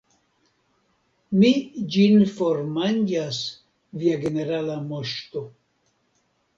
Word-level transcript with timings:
Mi 1.41 1.51
ĝin 1.97 2.25
formanĝas, 2.33 3.45
Via 4.03 4.19
Generala 4.27 4.83
Moŝto. 4.91 5.49